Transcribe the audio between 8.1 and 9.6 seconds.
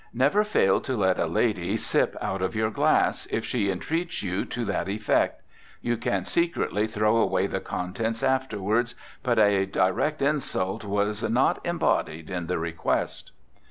afterward, but